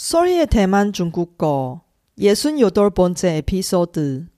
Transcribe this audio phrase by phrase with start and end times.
[0.00, 1.82] 소리의 대만 중국어
[2.20, 4.28] 68번째 에피소드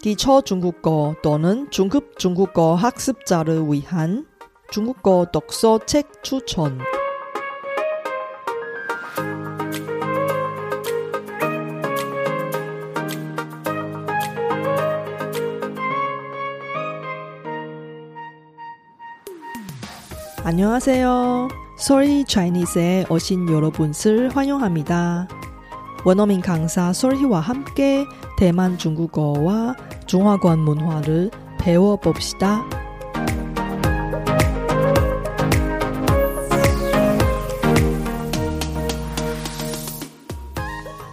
[0.00, 4.26] 기초 중국어 또는 중급 중국어 학습자를 위한
[4.70, 6.78] 중국어 독서 책 추천
[20.42, 21.61] 안녕하세요.
[21.82, 25.26] 소리 차이니스에 오신 여러분을 환영합니다.
[26.04, 28.06] 원어민 강사 소리와 함께
[28.38, 29.74] 대만 중국어와
[30.06, 32.64] 중화권 문화를 배워봅시다.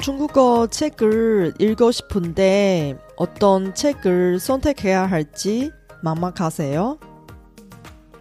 [0.03, 5.71] 중국어 책을 읽고 싶은데 어떤 책을 선택해야 할지
[6.03, 7.08] 막막하세요?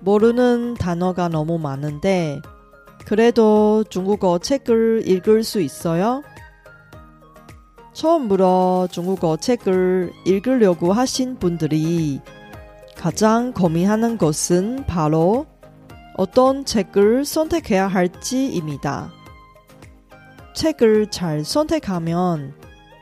[0.01, 2.41] 모르는 단어가 너무 많은데
[3.05, 6.23] 그래도 중국어 책을 읽을 수 있어요?
[7.93, 12.21] 처음으로 중국어 책을 읽으려고 하신 분들이
[12.97, 15.47] 가장 고민하는 것은 바로
[16.17, 19.11] 어떤 책을 선택해야 할지입니다.
[20.55, 22.55] 책을 잘 선택하면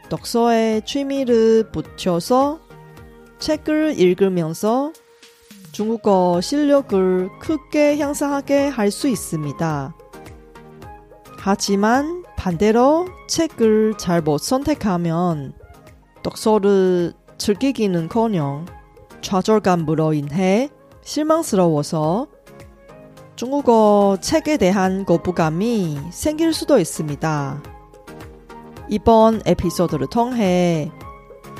[0.08, 2.60] 독서에 취미를 붙여서
[3.38, 4.92] 책을 읽으면서
[5.76, 9.94] 중국어 실력을 크게 향상하게 할 수 있습니다.
[11.38, 15.52] 하지만 반대로 책을 잘못 선택하면
[16.22, 18.64] 독서를 즐기기는 커녕
[19.20, 20.70] 좌절감으로 인해
[21.02, 22.28] 실망스러워서
[23.34, 27.62] 중국어 책에 대한 거부감이 생길 수도 있습니다.
[28.88, 30.90] 이번 에피소드를 통해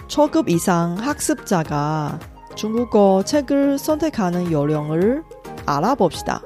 [0.08, 5.22] 초급 이상 학습자가 중국어 책을 선택하는 요령을
[5.66, 6.42] 알아봅시다.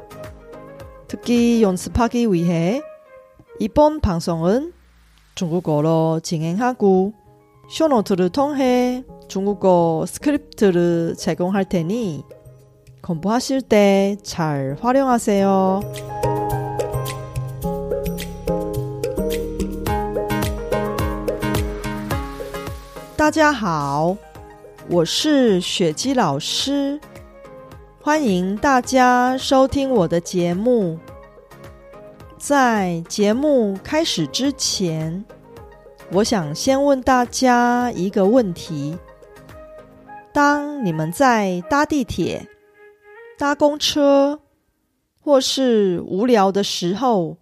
[1.09, 2.83] 듣기 연습하기 위해
[3.61, 4.73] 이번 방송은
[5.37, 7.15] 중국어로 진행하고
[7.71, 12.25] 쇼노트를 통해 중국어 스크립트를 제공할 테니
[13.03, 15.81] 공부하실 때 잘 활용하세요.
[23.17, 24.30] 다자하오
[24.93, 27.01] 我是雪姬老师，
[28.03, 30.99] 欢迎大家收听我的节目。
[32.37, 35.25] 在节目开始之前，
[36.11, 38.99] 我想先问大家一个问题：
[40.33, 42.49] 当你们在搭地铁、
[43.39, 44.41] 搭公车，
[45.21, 47.37] 或是无聊的时候，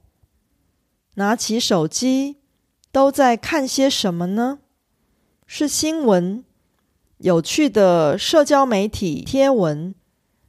[1.15, 2.37] 拿起手机，
[2.93, 4.59] 都在看些什么呢？
[5.47, 6.45] 是新闻、
[7.19, 9.95] 有趣的社交媒体贴文，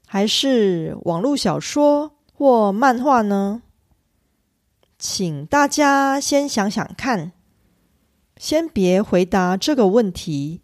[0.05, 3.63] 还是网络小说或漫画呢？
[4.99, 7.31] 请大家先想想看，
[8.37, 10.61] 先别回答这个问题。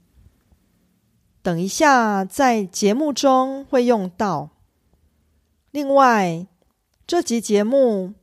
[1.41, 4.51] 等一下在节目中会用到。
[5.71, 6.47] 另外，
[7.05, 8.13] 这集节目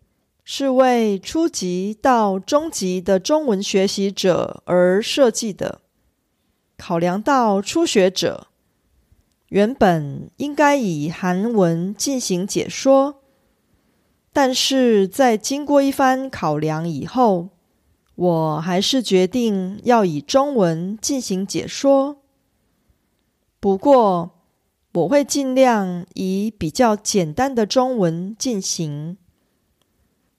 [0.45, 5.82] 是为初级到中级的中文学习者而设计的。
[6.85, 8.49] 考量到初学者
[9.51, 13.23] 原本应该以韩文进行解说。
[14.33, 17.51] 但是在经过一番考量以后，
[18.17, 22.17] 我还是决定要以中文进行解说。
[23.61, 24.33] 不过，
[24.95, 29.17] 我会尽量以比较简单的中文进行，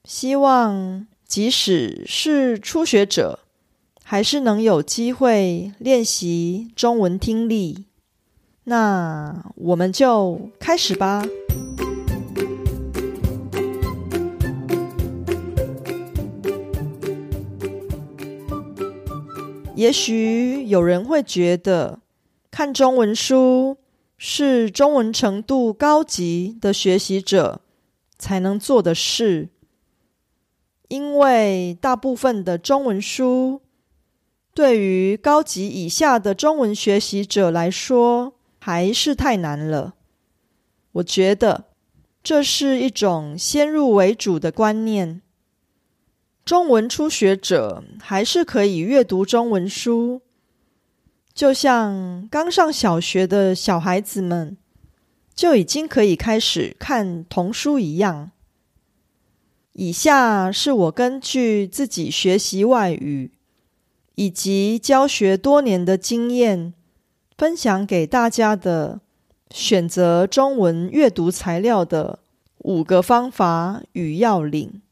[0.04, 3.43] 希望即使是初学者，
[4.06, 7.86] 还是能有机会练习中文听力。
[8.64, 11.26] 那我们就开始吧。
[19.74, 22.00] 也许有人会觉得，
[22.50, 23.78] 看中文书
[24.16, 27.60] 是中文程度高级的学习者
[28.16, 29.48] 才能做的事，
[30.88, 33.60] 因为大部分的中文书
[34.54, 39.94] 对于高级以下的中文学习者来说还是太难了。
[40.92, 41.64] 我觉得
[42.22, 45.20] 这是一种先入为主的观念。
[46.44, 50.22] 中文初学者还是可以阅读中文书，
[51.34, 54.56] 就像刚上小学的小孩子们
[55.34, 58.30] 就已经可以开始看童书一样。
[59.72, 63.32] 以下是我根据自己学习外语
[64.14, 66.72] 以及教学多年的经验，
[67.36, 69.00] 分享给大家的
[69.50, 72.20] 选择中文阅读材料的
[72.58, 74.82] 五个方法与要领。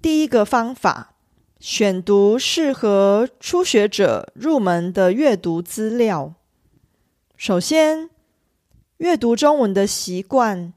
[0.00, 1.14] 第一个方法，
[1.58, 6.34] 选读适合初学者入门的阅读资料。
[7.36, 8.08] 首先，
[8.98, 10.72] 阅读中文的习惯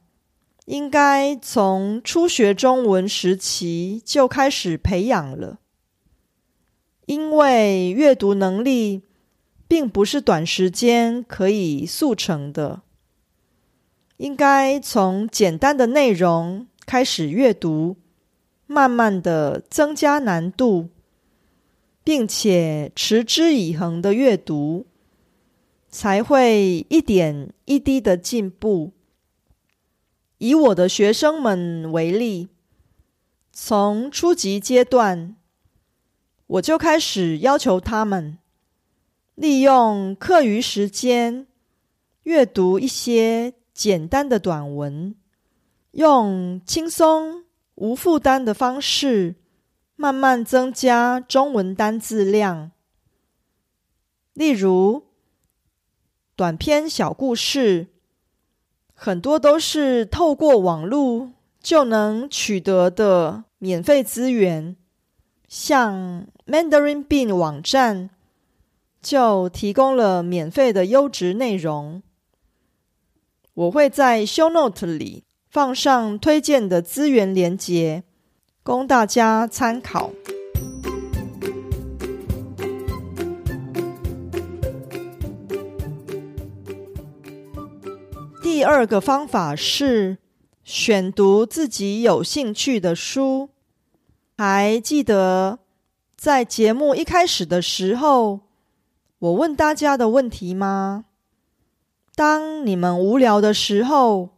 [0.65, 5.59] 应该从初学中文时期就开始培养了，
[7.11, 9.01] 因为阅读能力
[9.67, 12.83] 并不是短时间可以速成的。
[14.15, 17.97] 应该从简单的内容开始阅读，
[18.65, 20.87] 慢慢的增加难度，
[22.01, 24.85] 并且持之以恒的阅读，
[25.89, 28.93] 才会一点一滴的进步。
[30.37, 32.47] 以我的学生们为例，
[33.51, 35.35] 从初级阶段，
[36.51, 38.37] 我就开始要求他们
[39.35, 41.47] 利用课余时间
[42.23, 43.53] 阅读一些。
[43.73, 45.15] 简单的短文，
[45.91, 47.45] 用轻松
[47.75, 49.37] 无负担的方式，
[49.95, 52.69] 慢慢增加中文单字量。
[54.33, 55.05] 例如，
[56.35, 57.87] 短篇小故事，
[58.93, 64.75] 很多都是透过网络就能取得的免费资源，
[65.51, 68.09] 像 Mandarin Bean 网站
[69.01, 72.01] 就提供了免费的优质内容。
[73.53, 78.05] 我会在 Show Note 里放上推荐的资源连接，
[78.63, 80.11] 供大家参考。
[88.41, 90.17] 第二个方法是
[90.63, 93.49] 选读自己有兴趣的书。
[94.43, 95.59] 还记得
[96.17, 98.39] 在节目一开始的时候，
[99.19, 101.05] 我问大家的问题吗？
[102.15, 104.29] 当你们无聊的时候，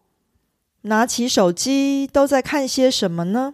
[0.81, 3.53] 拿起手机都在看些什么呢？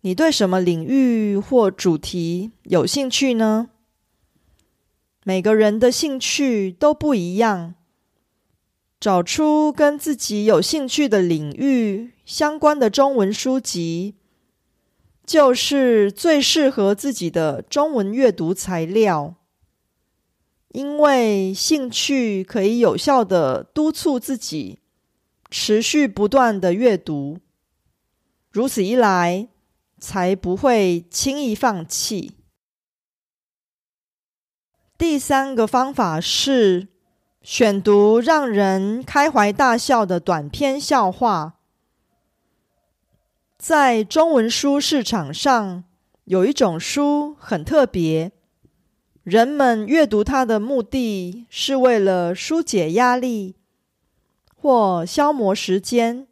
[0.00, 3.68] 你对什么领域或主题有兴趣呢？
[5.22, 7.74] 每个人的兴趣都不一样，
[8.98, 14.16] 找出跟自己有兴趣的领域相关的中文书籍，
[15.24, 19.34] 就是最适合自己的中文阅读材料。
[20.68, 24.78] 因为兴趣可以有效的督促自己
[25.50, 27.38] 持续不断的阅读，
[28.50, 29.48] 如此一来
[29.98, 32.32] 才不会轻易放弃。
[34.96, 36.88] 第三个方法是
[37.42, 41.58] 选读让人开怀大笑的短篇笑话。
[43.62, 45.84] 在中文书市场上，
[46.24, 48.32] 有一种书很特别。
[49.22, 53.54] 人们阅读它的目的是为了纾解压力
[54.56, 56.26] 或消磨时间，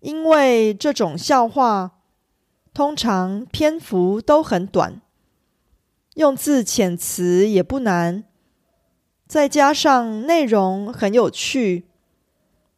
[0.00, 1.92] 因为这种笑话
[2.74, 5.00] 通常篇幅都很短，
[6.14, 8.24] 用字遣词也不难，
[9.28, 11.86] 再加上内容很有趣，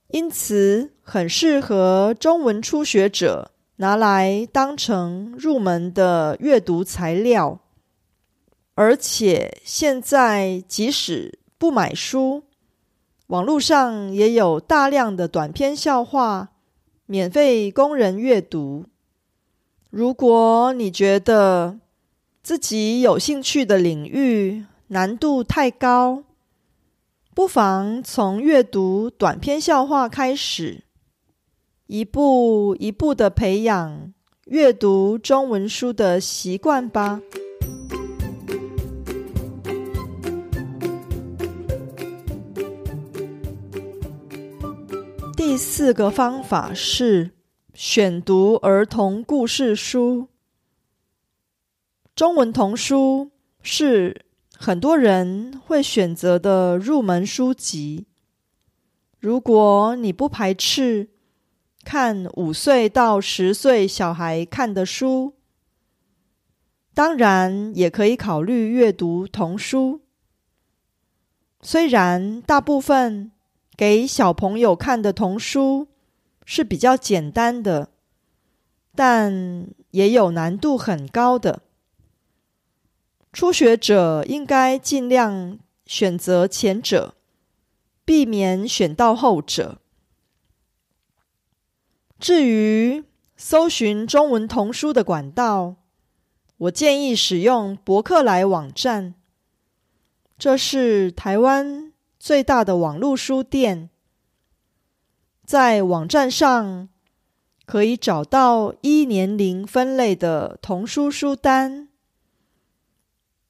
[0.09, 7.61] 因此很适合中文初学者拿来当成入门的阅读材料。
[8.75, 12.45] 而且现在，即使不买书，
[13.27, 16.51] 网络上也有大量的短篇笑话
[17.07, 18.87] 免费供人阅读。
[19.91, 21.79] 如果你觉得
[22.43, 26.23] 自己有兴趣的领域难度太高，
[27.39, 30.83] 不妨从阅读短篇笑话开始，
[31.87, 34.13] 一步一步的培养
[34.47, 37.21] 阅读中文书的习惯吧。
[45.37, 47.31] 第四个方法是
[47.73, 50.27] 选读儿童故事书。
[52.17, 53.31] 中文童书
[53.63, 54.23] 是
[54.61, 58.07] 很多人会选择的入门书籍。
[59.21, 61.11] 如果你不排斥
[61.85, 65.35] 看五岁到十岁小孩看的书，
[66.93, 70.03] 当然也可以考虑阅读童书。
[71.63, 73.33] 虽然大部分。
[73.77, 75.87] 给小朋友看的童书
[76.45, 77.91] 是比较简单的，
[78.97, 81.63] 但也有难度很高的。
[83.33, 87.15] 初学者应该尽量选择前者，
[88.05, 89.79] 避免选到后者。
[92.19, 93.05] 至于
[93.37, 95.77] 搜寻中文童书的管道，
[96.57, 99.15] 我建议使用博客来网站，
[100.39, 101.93] 这是台湾。
[102.21, 103.91] 最大的网络书店，
[105.47, 106.89] 在网站上
[107.65, 111.88] 可以找到依年龄分类的童书书单，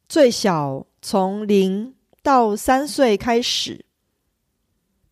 [0.09, 3.85] 最小从零到三岁开始，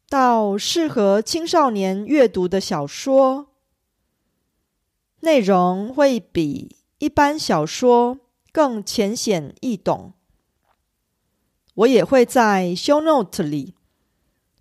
[0.09, 3.49] 到适合青少年阅读的小说，
[5.21, 10.15] 内容会比一般小说更浅显易懂。
[11.75, 13.75] 我也会在 Show Note 里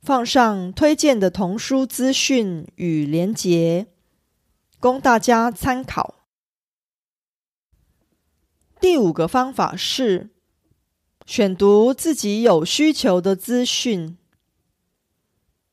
[0.02, 3.88] 放上推荐的童书资讯与连结。
[4.82, 6.25] 供大家参考。
[8.86, 10.30] 第五个方法是
[11.26, 14.16] 选读自己有需求的资讯。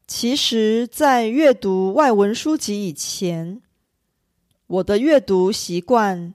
[0.06, 3.60] 其实，在阅读外文书籍以前，
[4.66, 6.32] 我的阅读习惯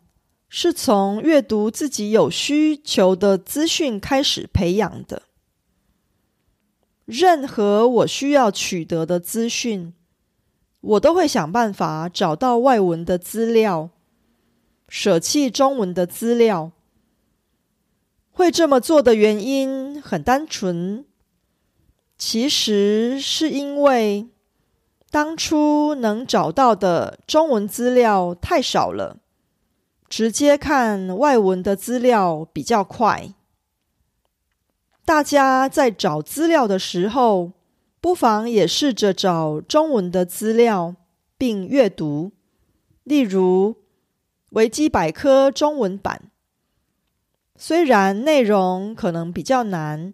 [0.47, 5.23] 是从阅读自己有需求的资讯开始培养的。
[7.05, 9.95] 任何我需要取得的资讯。
[10.81, 13.89] 我都会想办法找到外文的资料，
[14.87, 16.71] 舍弃中文的资料。
[18.31, 21.05] 会这么做的原因很单纯，
[22.17, 24.27] 其实是因为
[25.09, 29.17] 当初能找到的中文资料太少了，
[30.07, 33.33] 直接看外文的资料比较快。
[35.03, 37.53] 大家在找资料的时候。
[37.99, 40.95] 不妨也试着找中文的资料
[41.35, 42.31] 并阅读，
[43.03, 43.75] 例如
[44.49, 46.31] 维基百科中文版。
[47.55, 50.13] 虽然内容可能比较难，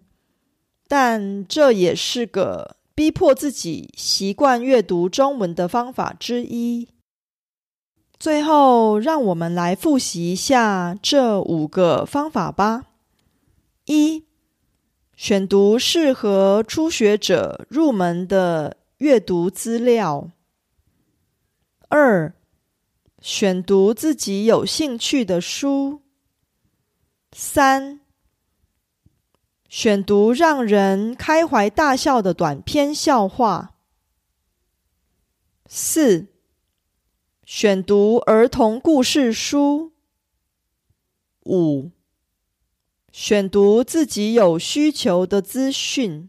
[0.88, 6.88] 但这也是个逼迫自己习惯阅读中文的方法之一。
[8.18, 12.84] 最后，让我们来复习一下这五个方法吧。
[13.84, 14.24] 一
[15.14, 20.30] 选读适合初学者入门的阅读资料。
[21.88, 22.34] 二、
[23.24, 26.02] 选读自己有兴趣的书。
[27.32, 28.00] 三、
[29.66, 33.76] 选读让人开怀大笑的短篇笑话。
[35.64, 36.26] 四、
[37.46, 39.94] 选读儿童故事书。
[41.46, 41.92] 五。
[43.10, 46.28] 选读自己有需求的资讯。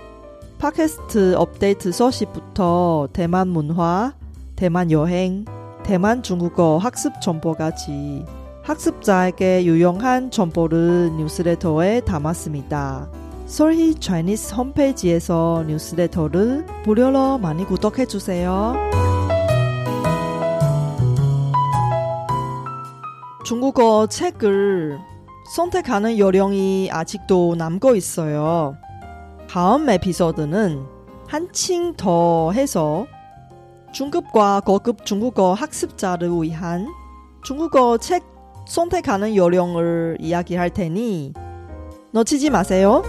[0.61, 4.13] 팟캐스트 업데이트 소식부터 대만 문화,
[4.55, 5.43] 대만 여행,
[5.83, 8.23] 대만 중국어 학습 정보까지
[8.61, 13.09] 학습자에게 유용한 정보를 뉴스레터에 담았습니다.
[13.47, 18.75] 솔희 차이니스 홈페이지에서 뉴스레터를 무료로 많이 구독해 주세요.
[23.43, 24.99] 중국어 책을
[25.55, 28.77] 선택하는 요령이 아직도 남고 있어요.
[29.51, 30.85] 다음 에피소드는
[31.27, 33.05] 한층 더 해서
[33.91, 36.87] 중급과 고급 중국어 학습자를 위한
[37.43, 38.23] 중국어 책
[38.65, 41.33] 선택하는 요령을 이야기할 테니
[42.13, 43.03] 놓치지 마세요.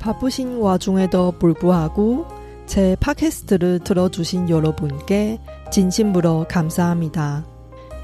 [0.00, 2.26] 바쁘신 와중에도 불구하고
[2.66, 5.38] 제 팟캐스트를 들어주신 여러분께
[5.70, 7.51] 진심으로 감사합니다.